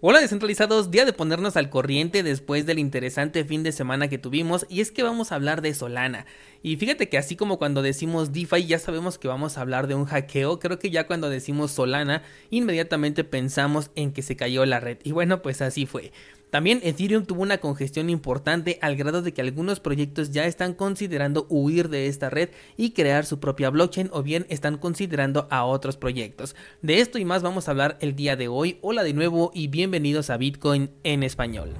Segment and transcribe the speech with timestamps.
[0.00, 4.64] Hola descentralizados, día de ponernos al corriente después del interesante fin de semana que tuvimos
[4.68, 6.24] y es que vamos a hablar de Solana.
[6.62, 9.96] Y fíjate que así como cuando decimos DeFi ya sabemos que vamos a hablar de
[9.96, 14.78] un hackeo, creo que ya cuando decimos Solana inmediatamente pensamos en que se cayó la
[14.78, 14.98] red.
[15.02, 16.12] Y bueno, pues así fue.
[16.50, 21.46] También Ethereum tuvo una congestión importante al grado de que algunos proyectos ya están considerando
[21.50, 25.98] huir de esta red y crear su propia blockchain o bien están considerando a otros
[25.98, 26.56] proyectos.
[26.80, 28.78] De esto y más vamos a hablar el día de hoy.
[28.80, 31.74] Hola de nuevo y bienvenidos a Bitcoin en español.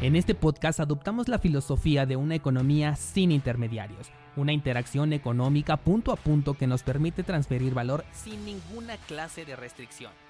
[0.00, 6.12] En este podcast adoptamos la filosofía de una economía sin intermediarios, una interacción económica punto
[6.12, 10.29] a punto que nos permite transferir valor sin ninguna clase de restricción.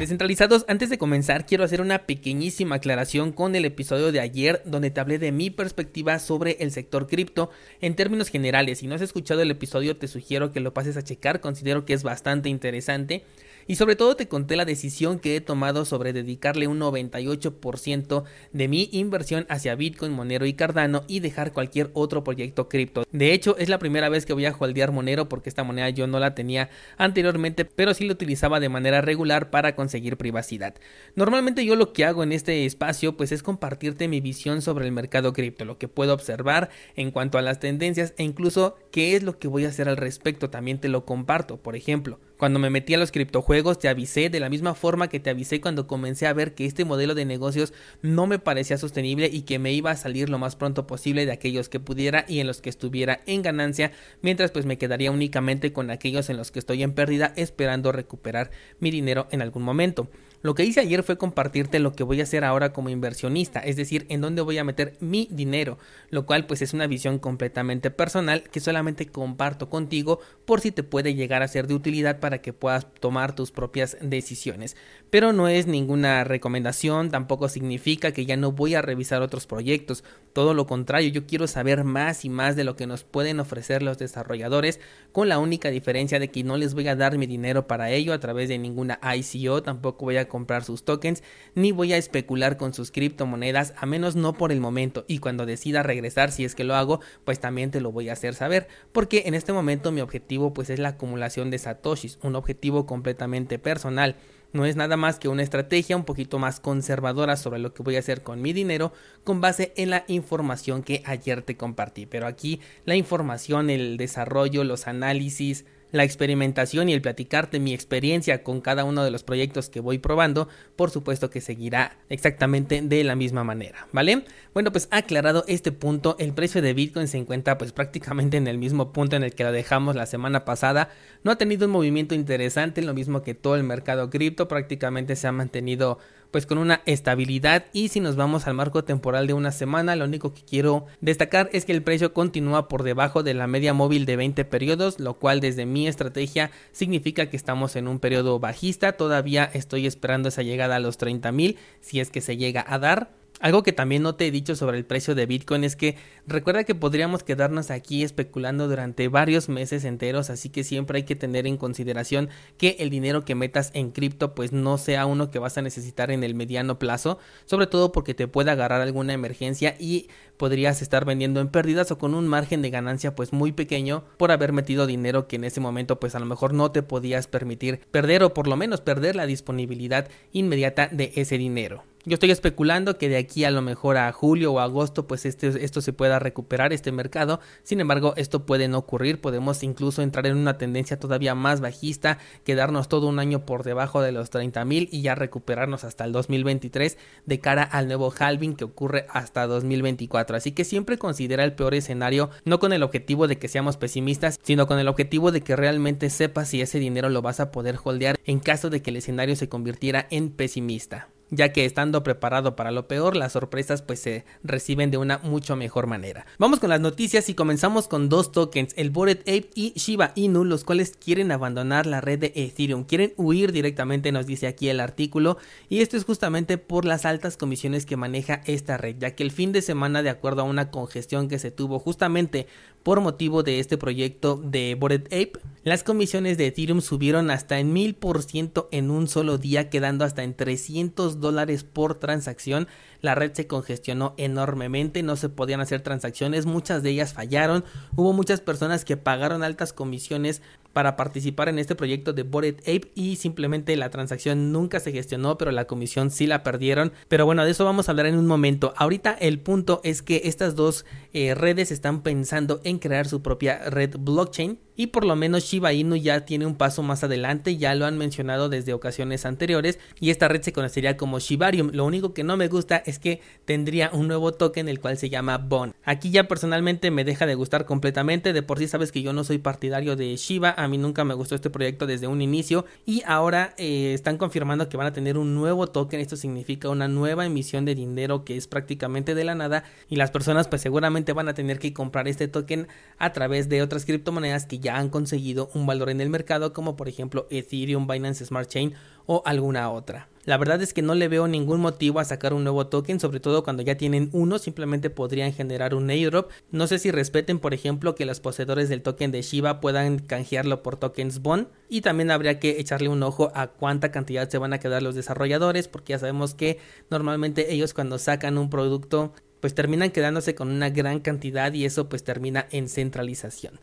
[0.00, 4.90] Descentralizados, antes de comenzar quiero hacer una pequeñísima aclaración con el episodio de ayer donde
[4.90, 7.50] te hablé de mi perspectiva sobre el sector cripto
[7.82, 8.78] en términos generales.
[8.78, 11.92] Si no has escuchado el episodio te sugiero que lo pases a checar, considero que
[11.92, 13.26] es bastante interesante.
[13.70, 18.66] Y sobre todo te conté la decisión que he tomado sobre dedicarle un 98% de
[18.66, 23.04] mi inversión hacia Bitcoin, Monero y Cardano y dejar cualquier otro proyecto cripto.
[23.12, 26.08] De hecho, es la primera vez que voy a holdear Monero porque esta moneda yo
[26.08, 30.74] no la tenía anteriormente, pero sí la utilizaba de manera regular para conseguir privacidad.
[31.14, 34.90] Normalmente yo lo que hago en este espacio pues es compartirte mi visión sobre el
[34.90, 39.22] mercado cripto, lo que puedo observar en cuanto a las tendencias e incluso qué es
[39.22, 41.58] lo que voy a hacer al respecto, también te lo comparto.
[41.58, 45.20] Por ejemplo, cuando me metí a los criptojuegos te avisé de la misma forma que
[45.20, 49.28] te avisé cuando comencé a ver que este modelo de negocios no me parecía sostenible
[49.30, 52.40] y que me iba a salir lo más pronto posible de aquellos que pudiera y
[52.40, 56.50] en los que estuviera en ganancia, mientras pues me quedaría únicamente con aquellos en los
[56.50, 60.08] que estoy en pérdida esperando recuperar mi dinero en algún momento.
[60.42, 63.76] Lo que hice ayer fue compartirte lo que voy a hacer ahora como inversionista, es
[63.76, 65.76] decir, en dónde voy a meter mi dinero,
[66.08, 70.82] lo cual pues es una visión completamente personal que solamente comparto contigo por si te
[70.82, 74.76] puede llegar a ser de utilidad para que puedas tomar tus propias decisiones.
[75.10, 80.04] Pero no es ninguna recomendación, tampoco significa que ya no voy a revisar otros proyectos,
[80.32, 83.82] todo lo contrario, yo quiero saber más y más de lo que nos pueden ofrecer
[83.82, 84.80] los desarrolladores,
[85.12, 88.14] con la única diferencia de que no les voy a dar mi dinero para ello
[88.14, 91.22] a través de ninguna ICO, tampoco voy a comprar sus tokens,
[91.54, 95.04] ni voy a especular con sus criptomonedas, a menos no por el momento.
[95.06, 98.14] Y cuando decida regresar, si es que lo hago, pues también te lo voy a
[98.14, 98.68] hacer saber.
[98.92, 103.58] Porque en este momento mi objetivo pues es la acumulación de satoshis, un objetivo completamente
[103.58, 104.16] personal.
[104.52, 107.96] No es nada más que una estrategia un poquito más conservadora sobre lo que voy
[107.96, 108.92] a hacer con mi dinero
[109.22, 112.06] con base en la información que ayer te compartí.
[112.06, 118.42] Pero aquí la información, el desarrollo, los análisis, la experimentación y el platicarte mi experiencia
[118.42, 123.04] con cada uno de los proyectos que voy probando, por supuesto que seguirá exactamente de
[123.04, 124.24] la misma manera, ¿vale?
[124.54, 128.58] Bueno, pues aclarado este punto, el precio de Bitcoin se encuentra pues prácticamente en el
[128.58, 130.90] mismo punto en el que lo dejamos la semana pasada,
[131.22, 135.26] no ha tenido un movimiento interesante, lo mismo que todo el mercado cripto, prácticamente se
[135.26, 135.98] ha mantenido
[136.30, 137.66] pues con una estabilidad.
[137.72, 141.50] Y si nos vamos al marco temporal de una semana lo único que quiero destacar
[141.52, 145.14] es que el precio continúa por debajo de la media móvil de 20 periodos lo
[145.14, 148.92] cual desde mi estrategia significa que estamos en un periodo bajista.
[148.92, 152.78] Todavía estoy esperando esa llegada a los 30 mil si es que se llega a
[152.78, 155.96] dar algo que también no te he dicho sobre el precio de Bitcoin es que
[156.26, 161.16] recuerda que podríamos quedarnos aquí especulando durante varios meses enteros, así que siempre hay que
[161.16, 165.38] tener en consideración que el dinero que metas en cripto pues no sea uno que
[165.38, 169.74] vas a necesitar en el mediano plazo, sobre todo porque te puede agarrar alguna emergencia
[169.78, 174.04] y podrías estar vendiendo en pérdidas o con un margen de ganancia pues muy pequeño
[174.18, 177.26] por haber metido dinero que en ese momento pues a lo mejor no te podías
[177.26, 181.89] permitir perder o por lo menos perder la disponibilidad inmediata de ese dinero.
[182.06, 185.62] Yo estoy especulando que de aquí a lo mejor a julio o agosto pues este,
[185.62, 187.40] esto se pueda recuperar este mercado.
[187.62, 189.20] Sin embargo, esto puede no ocurrir.
[189.20, 194.00] Podemos incluso entrar en una tendencia todavía más bajista, quedarnos todo un año por debajo
[194.00, 198.56] de los 30 mil y ya recuperarnos hasta el 2023 de cara al nuevo halving
[198.56, 200.38] que ocurre hasta 2024.
[200.38, 204.40] Así que siempre considera el peor escenario, no con el objetivo de que seamos pesimistas,
[204.42, 207.76] sino con el objetivo de que realmente sepas si ese dinero lo vas a poder
[207.84, 211.08] holdear en caso de que el escenario se convirtiera en pesimista.
[211.30, 215.56] Ya que estando preparado para lo peor, las sorpresas pues se reciben de una mucho
[215.56, 216.26] mejor manera.
[216.38, 220.44] Vamos con las noticias y comenzamos con dos tokens, el Bored Ape y Shiba Inu,
[220.44, 224.80] los cuales quieren abandonar la red de Ethereum, quieren huir directamente, nos dice aquí el
[224.80, 225.38] artículo,
[225.68, 229.30] y esto es justamente por las altas comisiones que maneja esta red, ya que el
[229.30, 232.46] fin de semana, de acuerdo a una congestión que se tuvo justamente
[232.82, 235.32] por motivo de este proyecto de Bored Ape,
[235.62, 240.34] las comisiones de Ethereum subieron hasta en 1000% en un solo día, quedando hasta en
[240.34, 242.66] 300 dólares por transacción.
[243.00, 247.64] La red se congestionó enormemente, no se podían hacer transacciones, muchas de ellas fallaron.
[247.96, 250.42] Hubo muchas personas que pagaron altas comisiones
[250.72, 255.36] para participar en este proyecto de Bored Ape y simplemente la transacción nunca se gestionó,
[255.36, 256.92] pero la comisión sí la perdieron.
[257.08, 258.72] Pero bueno, de eso vamos a hablar en un momento.
[258.76, 263.70] Ahorita el punto es que estas dos eh, redes están pensando en crear su propia
[263.70, 267.74] red blockchain y por lo menos Shiba Inu ya tiene un paso más adelante, ya
[267.74, 271.68] lo han mencionado desde ocasiones anteriores y esta red se conocería como Shibarium.
[271.74, 275.10] Lo único que no me gusta es que tendría un nuevo token el cual se
[275.10, 275.74] llama Bon.
[275.84, 279.22] Aquí ya personalmente me deja de gustar completamente, de por sí sabes que yo no
[279.22, 283.02] soy partidario de Shiba, a mí nunca me gustó este proyecto desde un inicio y
[283.04, 287.26] ahora eh, están confirmando que van a tener un nuevo token, esto significa una nueva
[287.26, 291.28] emisión de dinero que es prácticamente de la nada y las personas pues seguramente van
[291.28, 292.66] a tener que comprar este token
[292.96, 296.76] a través de otras criptomonedas que ya han conseguido un valor en el mercado como
[296.76, 298.74] por ejemplo Ethereum, Binance Smart Chain
[299.06, 300.08] o alguna otra.
[300.24, 303.20] La verdad es que no le veo ningún motivo a sacar un nuevo token, sobre
[303.20, 306.30] todo cuando ya tienen uno, simplemente podrían generar un airdrop.
[306.52, 310.62] No sé si respeten, por ejemplo, que los poseedores del token de Shiba puedan canjearlo
[310.62, 311.48] por tokens Bond.
[311.68, 314.94] Y también habría que echarle un ojo a cuánta cantidad se van a quedar los
[314.94, 316.58] desarrolladores, porque ya sabemos que
[316.90, 321.88] normalmente ellos cuando sacan un producto, pues terminan quedándose con una gran cantidad y eso
[321.88, 323.58] pues termina en centralización.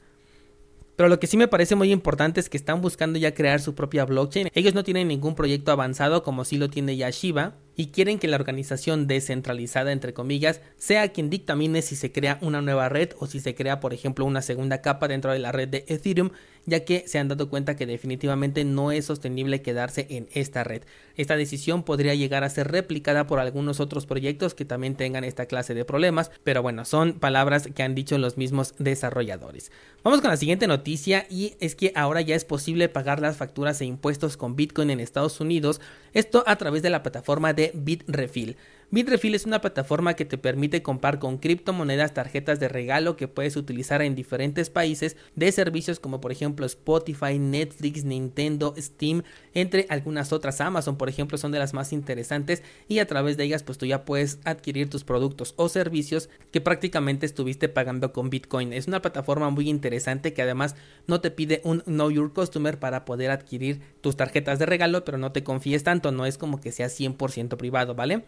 [0.98, 3.76] Pero lo que sí me parece muy importante es que están buscando ya crear su
[3.76, 4.50] propia blockchain.
[4.54, 8.28] Ellos no tienen ningún proyecto avanzado como sí lo tiene ya Shiba y quieren que
[8.28, 13.28] la organización descentralizada, entre comillas, sea quien dictamine si se crea una nueva red o
[13.28, 16.32] si se crea, por ejemplo, una segunda capa dentro de la red de Ethereum,
[16.66, 20.82] ya que se han dado cuenta que definitivamente no es sostenible quedarse en esta red.
[21.16, 25.46] Esta decisión podría llegar a ser replicada por algunos otros proyectos que también tengan esta
[25.46, 29.72] clase de problemas, pero bueno, son palabras que han dicho los mismos desarrolladores.
[30.04, 33.80] Vamos con la siguiente noticia y es que ahora ya es posible pagar las facturas
[33.82, 35.80] e impuestos con Bitcoin en Estados Unidos,
[36.14, 38.56] esto a través de la plataforma de Bitrefill.
[38.90, 43.58] Bitrefill es una plataforma que te permite comprar con criptomonedas tarjetas de regalo que puedes
[43.58, 49.24] utilizar en diferentes países de servicios como por ejemplo Spotify, Netflix, Nintendo, Steam,
[49.54, 50.62] entre algunas otras.
[50.62, 53.86] Amazon, por ejemplo, son de las más interesantes y a través de ellas pues tú
[53.86, 58.72] ya puedes adquirir tus productos o servicios que prácticamente estuviste pagando con Bitcoin.
[58.72, 63.04] Es una plataforma muy interesante que además no te pide un Know Your Customer para
[63.04, 66.72] poder adquirir tus tarjetas de regalo, pero no te confíes tanto, no es como que
[66.72, 68.24] sea 100% privado, ¿vale?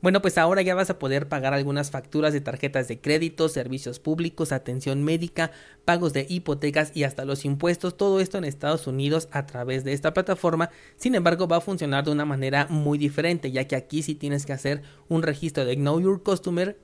[0.00, 3.98] Bueno, pues ahora ya vas a poder pagar algunas facturas de tarjetas de crédito, servicios
[3.98, 5.50] públicos, atención médica,
[5.84, 9.94] pagos de hipotecas y hasta los impuestos, todo esto en Estados Unidos a través de
[9.94, 10.70] esta plataforma.
[10.96, 14.46] Sin embargo, va a funcionar de una manera muy diferente, ya que aquí sí tienes
[14.46, 16.78] que hacer un registro de Know Your Customer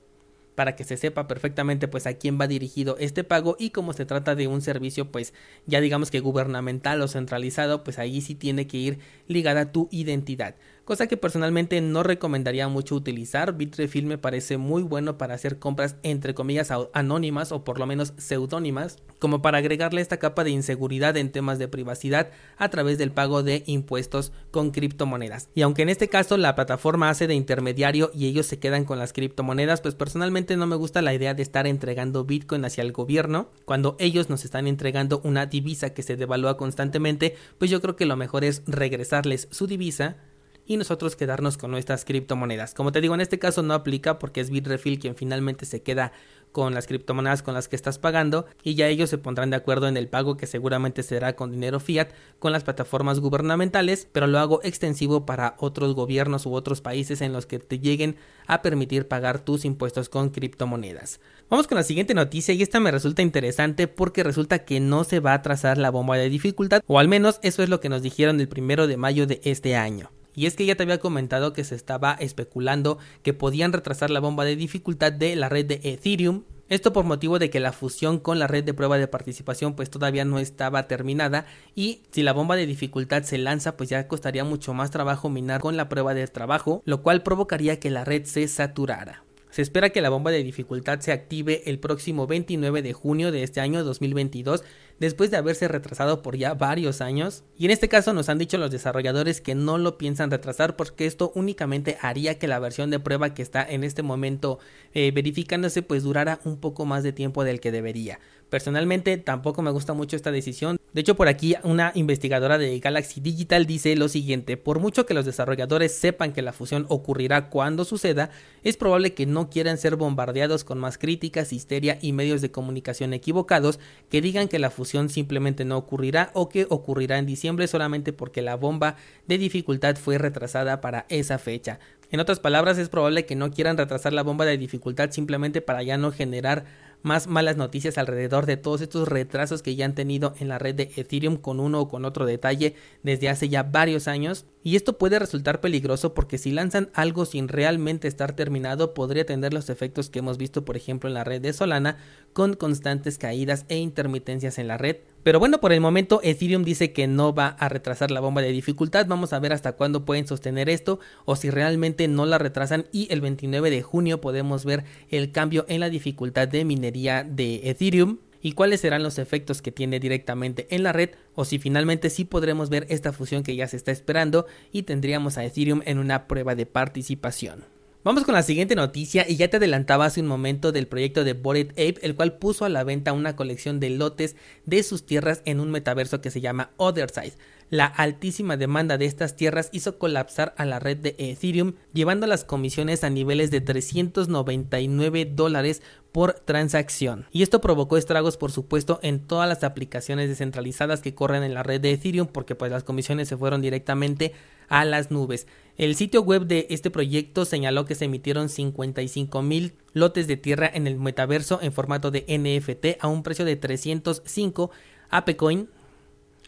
[0.55, 3.55] para que se sepa perfectamente pues a quién va dirigido este pago.
[3.59, 5.33] Y como se trata de un servicio pues
[5.65, 10.55] ya digamos que gubernamental o centralizado pues ahí sí tiene que ir ligada tu identidad
[10.85, 13.57] cosa que personalmente no recomendaría mucho utilizar.
[13.57, 18.13] Bitrefill me parece muy bueno para hacer compras entre comillas anónimas o por lo menos
[18.17, 23.11] seudónimas, como para agregarle esta capa de inseguridad en temas de privacidad a través del
[23.11, 25.49] pago de impuestos con criptomonedas.
[25.55, 28.99] Y aunque en este caso la plataforma hace de intermediario y ellos se quedan con
[28.99, 32.91] las criptomonedas, pues personalmente no me gusta la idea de estar entregando Bitcoin hacia el
[32.91, 37.95] gobierno cuando ellos nos están entregando una divisa que se devalúa constantemente, pues yo creo
[37.95, 40.17] que lo mejor es regresarles su divisa
[40.65, 42.73] y nosotros quedarnos con nuestras criptomonedas.
[42.73, 46.11] Como te digo, en este caso no aplica porque es Bitrefill quien finalmente se queda
[46.55, 49.89] con las criptomonedas con las que estás pagando y ya ellos se pondrán de acuerdo
[49.89, 54.39] en el pago que seguramente será con dinero fiat con las plataformas gubernamentales, pero lo
[54.39, 58.15] hago extensivo para otros gobiernos u otros países en los que te lleguen
[58.47, 61.19] a permitir pagar tus impuestos con criptomonedas.
[61.49, 65.19] Vamos con la siguiente noticia y esta me resulta interesante porque resulta que no se
[65.19, 68.01] va a trazar la bomba de dificultad o al menos eso es lo que nos
[68.01, 70.09] dijeron el primero de mayo de este año.
[70.35, 74.19] Y es que ya te había comentado que se estaba especulando que podían retrasar la
[74.19, 76.43] bomba de dificultad de la red de Ethereum.
[76.67, 79.91] Esto por motivo de que la fusión con la red de prueba de participación pues
[79.91, 84.43] todavía no estaba terminada y si la bomba de dificultad se lanza pues ya costaría
[84.43, 88.25] mucho más trabajo minar con la prueba de trabajo, lo cual provocaría que la red
[88.25, 89.25] se saturara.
[89.55, 93.43] Se espera que la bomba de dificultad se active el próximo 29 de junio de
[93.43, 94.65] este año 2022
[94.99, 97.43] después de haberse retrasado por ya varios años.
[97.57, 101.05] Y en este caso nos han dicho los desarrolladores que no lo piensan retrasar porque
[101.05, 104.59] esto únicamente haría que la versión de prueba que está en este momento
[104.93, 108.19] eh, verificándose pues durara un poco más de tiempo del que debería.
[108.49, 110.77] Personalmente tampoco me gusta mucho esta decisión.
[110.93, 115.13] De hecho, por aquí una investigadora de Galaxy Digital dice lo siguiente, por mucho que
[115.13, 118.29] los desarrolladores sepan que la fusión ocurrirá cuando suceda,
[118.63, 123.13] es probable que no quieran ser bombardeados con más críticas, histeria y medios de comunicación
[123.13, 128.13] equivocados que digan que la fusión simplemente no ocurrirá o que ocurrirá en diciembre solamente
[128.13, 128.95] porque la bomba
[129.27, 131.79] de dificultad fue retrasada para esa fecha.
[132.11, 135.83] En otras palabras, es probable que no quieran retrasar la bomba de dificultad simplemente para
[135.83, 136.65] ya no generar
[137.01, 140.75] más malas noticias alrededor de todos estos retrasos que ya han tenido en la red
[140.75, 144.45] de Ethereum con uno o con otro detalle desde hace ya varios años.
[144.65, 149.53] Y esto puede resultar peligroso porque si lanzan algo sin realmente estar terminado podría tener
[149.53, 151.97] los efectos que hemos visto por ejemplo en la red de Solana
[152.33, 154.97] con constantes caídas e intermitencias en la red.
[155.21, 158.51] Pero bueno, por el momento Ethereum dice que no va a retrasar la bomba de
[158.51, 159.05] dificultad.
[159.05, 163.07] Vamos a ver hasta cuándo pueden sostener esto o si realmente no la retrasan y
[163.13, 168.17] el 29 de junio podemos ver el cambio en la dificultad de minería de Ethereum
[168.45, 172.25] y cuáles serán los efectos que tiene directamente en la red o si finalmente sí
[172.25, 176.27] podremos ver esta fusión que ya se está esperando y tendríamos a Ethereum en una
[176.27, 177.65] prueba de participación.
[178.03, 181.33] Vamos con la siguiente noticia y ya te adelantaba hace un momento del proyecto de
[181.33, 184.35] Bored Ape, el cual puso a la venta una colección de lotes
[184.67, 187.33] de sus tierras en un metaverso que se llama Otherside.
[187.71, 192.43] La altísima demanda de estas tierras hizo colapsar a la red de Ethereum, llevando las
[192.43, 195.81] comisiones a niveles de 399 dólares
[196.11, 197.25] por transacción.
[197.31, 201.63] Y esto provocó estragos, por supuesto, en todas las aplicaciones descentralizadas que corren en la
[201.63, 204.33] red de Ethereum, porque pues las comisiones se fueron directamente
[204.69, 205.47] a las nubes.
[205.77, 210.69] El sitio web de este proyecto señaló que se emitieron 55 mil lotes de tierra
[210.71, 214.71] en el metaverso en formato de NFT a un precio de 305
[215.09, 215.69] ApeCoin,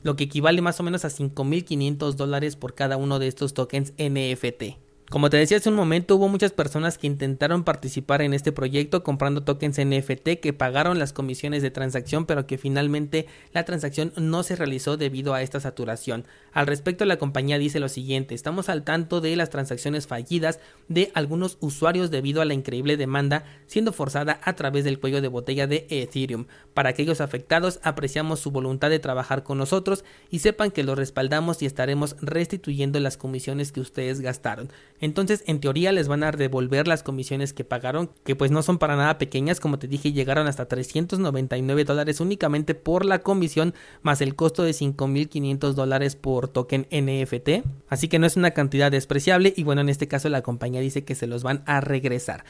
[0.04, 3.94] lo que equivale más o menos a 5.500 dólares por cada uno de estos tokens
[3.98, 4.87] NFT.
[5.10, 9.04] Como te decía hace un momento, hubo muchas personas que intentaron participar en este proyecto
[9.04, 14.44] comprando tokens NFT que pagaron las comisiones de transacción, pero que finalmente la transacción no
[14.44, 16.26] se realizó debido a esta saturación.
[16.52, 20.60] Al respecto, la compañía dice lo siguiente: Estamos al tanto de las transacciones fallidas
[20.90, 25.30] de algunos usuarios debido a la increíble demanda siendo forzada a través del cuello de
[25.30, 26.48] botella de Ethereum.
[26.74, 31.62] Para aquellos afectados, apreciamos su voluntad de trabajar con nosotros y sepan que los respaldamos
[31.62, 34.70] y estaremos restituyendo las comisiones que ustedes gastaron.
[35.00, 38.77] Entonces, en teoría les van a devolver las comisiones que pagaron, que pues no son
[38.77, 44.22] para nada pequeñas, como te dije, llegaron hasta 399 dólares únicamente por la comisión, más
[44.22, 47.66] el costo de 5.500 dólares por token NFT.
[47.89, 51.04] Así que no es una cantidad despreciable y bueno, en este caso la compañía dice
[51.04, 52.44] que se los van a regresar.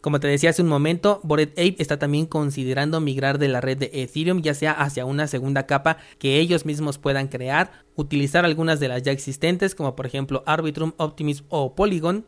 [0.00, 3.78] Como te decía hace un momento, Bored Ape está también considerando migrar de la red
[3.78, 8.78] de Ethereum ya sea hacia una segunda capa que ellos mismos puedan crear, utilizar algunas
[8.78, 12.24] de las ya existentes como por ejemplo Arbitrum, Optimism o Polygon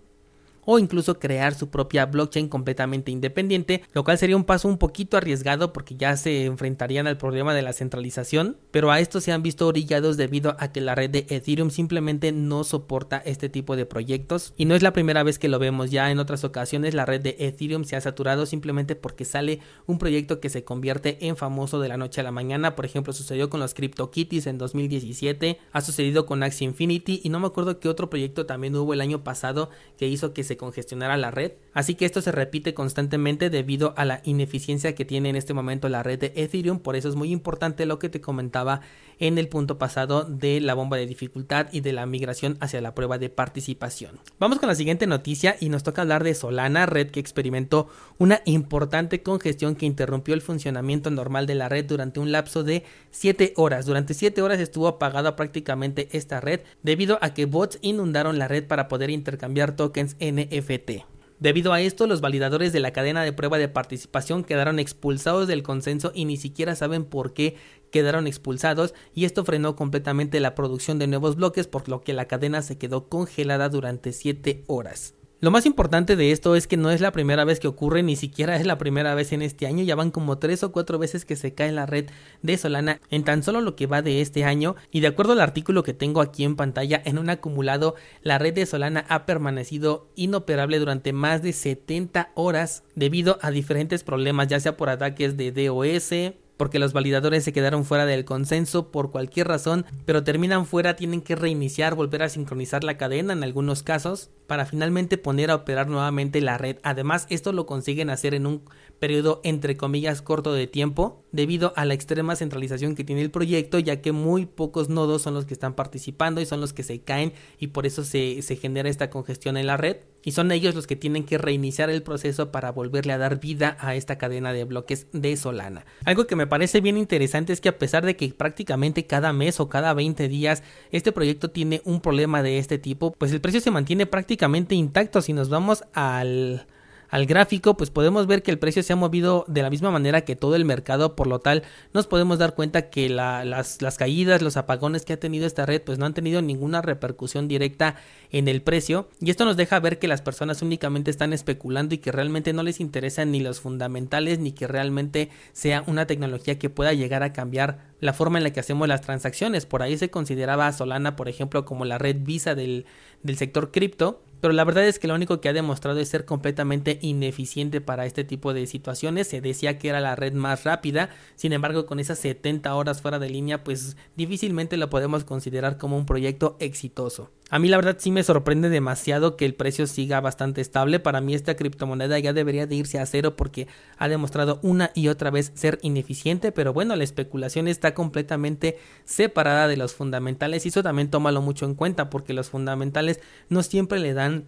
[0.71, 5.17] o incluso crear su propia blockchain completamente independiente, lo cual sería un paso un poquito
[5.17, 9.43] arriesgado porque ya se enfrentarían al problema de la centralización, pero a esto se han
[9.43, 13.87] visto orillados debido a que la red de Ethereum simplemente no soporta este tipo de
[13.87, 14.53] proyectos.
[14.59, 17.23] Y no es la primera vez que lo vemos, ya en otras ocasiones la red
[17.23, 21.81] de Ethereum se ha saturado simplemente porque sale un proyecto que se convierte en famoso
[21.81, 25.81] de la noche a la mañana, por ejemplo sucedió con los CryptoKitties en 2017, ha
[25.81, 29.25] sucedido con Axie Infinity y no me acuerdo qué otro proyecto también hubo el año
[29.25, 31.53] pasado que hizo que se congestionar a la red.
[31.73, 35.89] Así que esto se repite constantemente debido a la ineficiencia que tiene en este momento
[35.89, 36.81] la red de Ethereum.
[36.81, 38.83] Por eso es muy importante lo que te comentaba
[39.19, 42.95] en el punto pasado de la bomba de dificultad y de la migración hacia la
[42.95, 44.19] prueba de participación.
[44.39, 48.41] Vamos con la siguiente noticia y nos toca hablar de Solana, red que experimentó una
[48.45, 53.55] importante congestión que interrumpió el funcionamiento normal de la red durante un lapso de 7
[53.57, 53.87] horas.
[53.87, 58.67] Durante 7 horas estuvo apagada prácticamente esta red debido a que bots inundaron la red
[58.67, 61.18] para poder intercambiar tokens NFT.
[61.41, 65.63] Debido a esto, los validadores de la cadena de prueba de participación quedaron expulsados del
[65.63, 67.57] consenso y ni siquiera saben por qué
[67.93, 72.27] quedaron expulsados y esto frenó completamente la producción de nuevos bloques por lo que la
[72.27, 75.15] cadena se quedó congelada durante 7 horas.
[75.41, 78.17] Lo más importante de esto es que no es la primera vez que ocurre, ni
[78.17, 81.25] siquiera es la primera vez en este año, ya van como tres o cuatro veces
[81.25, 82.07] que se cae la red
[82.43, 84.75] de Solana en tan solo lo que va de este año.
[84.91, 88.53] Y de acuerdo al artículo que tengo aquí en pantalla, en un acumulado la red
[88.53, 94.59] de Solana ha permanecido inoperable durante más de 70 horas debido a diferentes problemas, ya
[94.59, 99.49] sea por ataques de DOS, porque los validadores se quedaron fuera del consenso por cualquier
[99.49, 104.29] razón, pero terminan fuera, tienen que reiniciar, volver a sincronizar la cadena en algunos casos
[104.47, 106.79] para finalmente poner a operar nuevamente la red.
[106.83, 108.63] Además, esto lo consiguen hacer en un
[108.99, 113.79] periodo entre comillas corto de tiempo debido a la extrema centralización que tiene el proyecto
[113.79, 117.01] ya que muy pocos nodos son los que están participando y son los que se
[117.01, 119.99] caen y por eso se, se genera esta congestión en la red
[120.29, 123.79] y son ellos los que tienen que reiniciar el proceso para volverle a dar vida
[123.81, 125.87] a esta cadena de bloques de Solana.
[126.05, 129.59] Algo que me parece bien interesante es que a pesar de que prácticamente cada mes
[129.59, 133.63] o cada 20 días este proyecto tiene un problema de este tipo, pues el precio
[133.63, 136.67] se mantiene prácticamente intacto si nos vamos al
[137.09, 140.23] al gráfico, pues podemos ver que el precio se ha movido de la misma manera
[140.23, 141.63] que todo el mercado, por lo tal
[141.95, 145.99] nos podemos dar cuenta que las, caídas, los apagones que ha tenido esta red, pues
[145.99, 147.97] no han tenido ninguna repercusión directa
[148.31, 151.99] en el precio y esto nos deja ver que las personas únicamente están especulando y
[151.99, 156.71] que realmente no les interesan ni los fundamentales ni que realmente sea una tecnología que
[156.71, 159.67] pueda llegar a cambiar la forma en la que hacemos las transacciones.
[159.67, 162.85] Por ahí se consideraba a Solana, por ejemplo, como la red Visa del,
[163.23, 166.25] del sector cripto pero la verdad es que lo único que ha demostrado es ser
[166.25, 169.29] completamente ineficiente para este tipo de situaciones.
[169.29, 173.19] Se decía que era la red más rápida, sin embargo con esas 70 horas fuera
[173.19, 177.31] de línea pues difícilmente lo podemos considerar como un proyecto exitoso.
[177.51, 181.01] A mí la verdad sí me sorprende demasiado que el precio siga bastante estable.
[181.01, 185.09] Para mí esta criptomoneda ya debería de irse a cero porque ha demostrado una y
[185.09, 186.53] otra vez ser ineficiente.
[186.53, 191.65] Pero bueno, la especulación está completamente separada de los fundamentales y eso también tómalo mucho
[191.65, 194.45] en cuenta porque los fundamentales no siempre le dan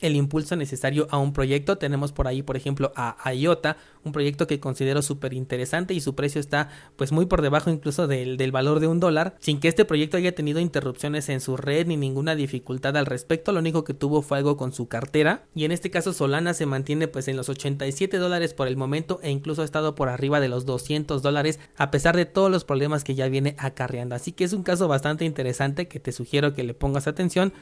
[0.00, 1.78] el impulso necesario a un proyecto.
[1.78, 6.14] Tenemos por ahí, por ejemplo, a IOTA, un proyecto que considero súper interesante y su
[6.14, 9.68] precio está pues muy por debajo incluso del, del, valor de un dólar, sin que
[9.68, 13.52] este proyecto haya tenido interrupciones en su red ni ninguna dificultad al respecto.
[13.52, 16.66] Lo único que tuvo fue algo con su cartera y en este caso Solana se
[16.66, 20.40] mantiene pues en los 87 dólares por el momento e incluso ha estado por arriba
[20.40, 24.14] de los 200 dólares a pesar de todos los problemas que ya viene acarreando.
[24.14, 27.52] Así que es un caso bastante interesante que te sugiero que le pongas atención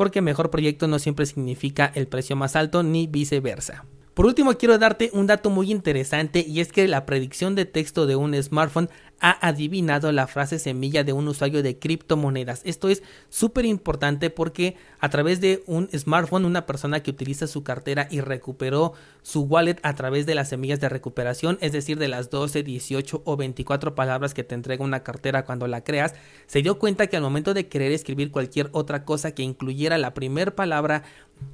[0.00, 3.84] porque mejor proyecto no siempre significa el precio más alto ni viceversa.
[4.20, 8.04] Por último, quiero darte un dato muy interesante y es que la predicción de texto
[8.04, 12.62] de un smartphone ha adivinado la frase semilla de un usuario de criptomonedas.
[12.64, 17.62] Esto es súper importante porque a través de un smartphone, una persona que utiliza su
[17.62, 22.08] cartera y recuperó su wallet a través de las semillas de recuperación, es decir, de
[22.08, 26.14] las 12, 18 o 24 palabras que te entrega una cartera cuando la creas,
[26.46, 30.14] se dio cuenta que al momento de querer escribir cualquier otra cosa que incluyera la
[30.14, 31.04] primera palabra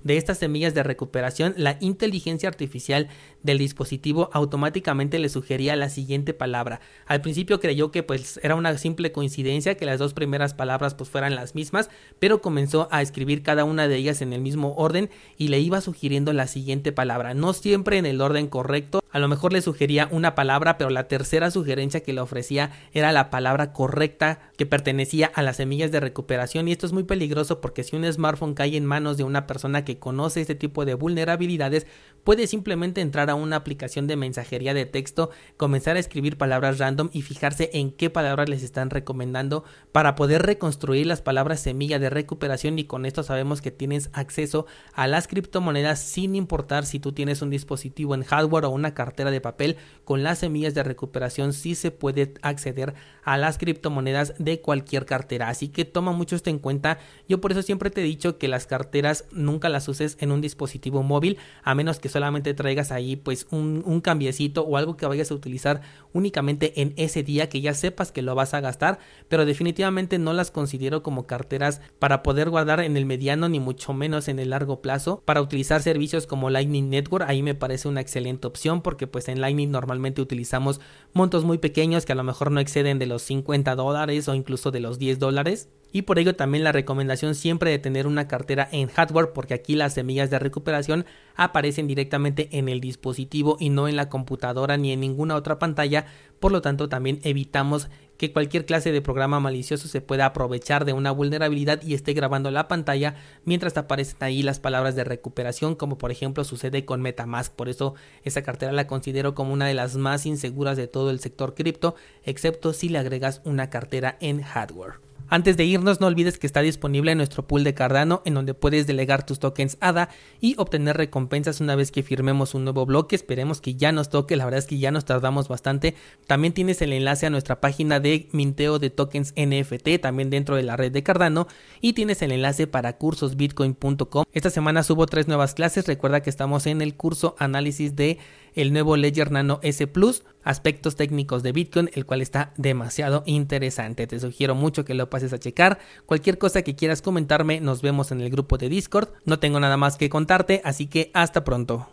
[0.05, 3.09] de estas semillas de recuperación, la inteligencia artificial
[3.43, 6.81] del dispositivo automáticamente le sugería la siguiente palabra.
[7.07, 11.11] Al principio creyó que pues era una simple coincidencia que las dos primeras palabras pues
[11.11, 15.11] fueran las mismas, pero comenzó a escribir cada una de ellas en el mismo orden
[15.37, 19.29] y le iba sugiriendo la siguiente palabra, no siempre en el orden correcto, a lo
[19.29, 23.73] mejor le sugería una palabra, pero la tercera sugerencia que le ofrecía era la palabra
[23.73, 26.69] correcta que pertenecía a las semillas de recuperación.
[26.69, 29.87] Y esto es muy peligroso porque si un smartphone cae en manos de una persona
[29.87, 31.87] que conoce este tipo de vulnerabilidades,
[32.25, 37.09] puede simplemente entrar a una aplicación de mensajería de texto, comenzar a escribir palabras random
[37.11, 42.11] y fijarse en qué palabras les están recomendando para poder reconstruir las palabras semilla de
[42.11, 42.79] recuperación.
[42.79, 47.41] Y con esto sabemos que tienes acceso a las criptomonedas sin importar si tú tienes
[47.41, 51.91] un dispositivo en hardware o una de papel con las semillas de recuperación sí se
[51.91, 55.49] puede acceder a las criptomonedas de cualquier cartera.
[55.49, 56.99] Así que toma mucho esto en cuenta.
[57.29, 60.41] Yo por eso siempre te he dicho que las carteras nunca las uses en un
[60.41, 65.07] dispositivo móvil a menos que solamente traigas ahí pues un, un cambiecito o algo que
[65.07, 65.81] vayas a utilizar
[66.13, 70.33] únicamente en ese día que ya sepas que lo vas a gastar pero definitivamente no
[70.33, 74.51] las considero como carteras para poder guardar en el mediano ni mucho menos en el
[74.51, 75.23] largo plazo.
[75.25, 79.41] Para utilizar servicios como Lightning Network ahí me parece una excelente opción porque pues en
[79.41, 80.81] Lightning normalmente utilizamos
[81.13, 84.71] montos muy pequeños que a lo mejor no exceden de los 50 dólares o incluso
[84.71, 88.69] de los 10 dólares y por ello también la recomendación siempre de tener una cartera
[88.71, 93.89] en hardware porque aquí las semillas de recuperación aparecen directamente en el dispositivo y no
[93.89, 96.07] en la computadora ni en ninguna otra pantalla,
[96.41, 100.93] por lo tanto también evitamos que cualquier clase de programa malicioso se pueda aprovechar de
[100.93, 105.99] una vulnerabilidad y esté grabando la pantalla mientras aparecen ahí las palabras de recuperación como
[105.99, 107.53] por ejemplo sucede con Metamask.
[107.53, 111.21] Por eso esa cartera la considero como una de las más inseguras de todo el
[111.21, 111.95] sector cripto
[112.25, 116.61] excepto si le agregas una cartera en hardware antes de irnos, no olvides que está
[116.61, 120.09] disponible nuestro pool de Cardano, en donde puedes delegar tus tokens ADA
[120.41, 123.17] y obtener recompensas una vez que firmemos un nuevo bloque.
[123.17, 125.95] Esperemos que ya nos toque, la verdad es que ya nos tardamos bastante.
[126.27, 130.63] También tienes el enlace a nuestra página de minteo de tokens NFT, también dentro de
[130.63, 131.49] la red de Cardano,
[131.81, 134.25] y tienes el enlace para cursosbitcoin.com.
[134.33, 135.87] Esta semana subo tres nuevas clases.
[135.87, 138.19] Recuerda que estamos en el curso análisis de
[138.57, 144.07] el nuevo Ledger Nano S Plus, aspectos técnicos de Bitcoin, el cual está demasiado interesante.
[144.07, 145.79] Te sugiero mucho que lo pases a checar.
[146.07, 149.11] Cualquier cosa que quieras comentarme, nos vemos en el grupo de Discord.
[149.25, 151.87] No tengo nada más que contarte, así que hasta pronto.